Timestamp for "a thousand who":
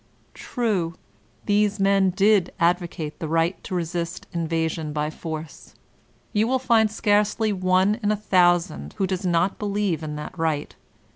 8.11-9.05